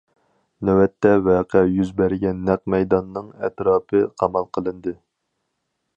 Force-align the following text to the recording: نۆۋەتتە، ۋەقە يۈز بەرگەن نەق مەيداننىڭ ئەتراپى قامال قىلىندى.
نۆۋەتتە، 0.67 1.11
ۋەقە 1.27 1.61
يۈز 1.75 1.91
بەرگەن 2.01 2.41
نەق 2.49 2.65
مەيداننىڭ 2.75 3.31
ئەتراپى 3.43 4.03
قامال 4.23 4.53
قىلىندى. 4.59 4.99